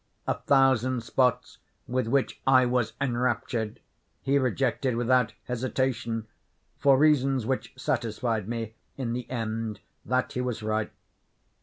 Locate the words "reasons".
6.97-7.45